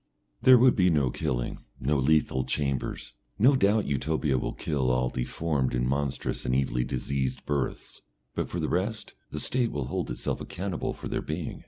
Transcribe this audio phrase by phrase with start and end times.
[0.41, 3.13] There would be no killing, no lethal chambers.
[3.37, 8.01] No doubt Utopia will kill all deformed and monstrous and evilly diseased births,
[8.33, 11.59] but for the rest, the State will hold itself accountable for their being.